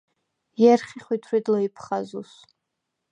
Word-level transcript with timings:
ჲერხი 0.59 0.99
ხვითვრიდ 1.05 1.45
ლჷჲფხაზუს. 1.53 2.31